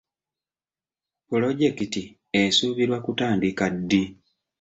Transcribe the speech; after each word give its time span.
Pulojekiti 1.27 2.03
esuubirwa 2.41 2.97
kutandika 3.05 3.65
ddi? 3.75 4.01